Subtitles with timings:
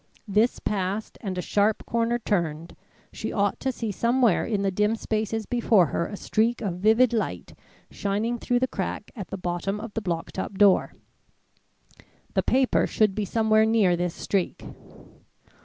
[0.27, 2.75] This passed, and a sharp corner turned,
[3.13, 7.13] she ought to see somewhere in the dim spaces before her a streak of vivid
[7.13, 7.53] light
[7.91, 10.95] shining through the crack at the bottom of the blocked up door.
[12.33, 14.63] The paper should be somewhere near this streak.